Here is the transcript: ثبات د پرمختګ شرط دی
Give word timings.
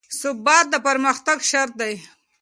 ثبات 0.19 0.65
د 0.73 0.75
پرمختګ 0.87 1.37
شرط 1.49 1.73
دی 1.81 1.93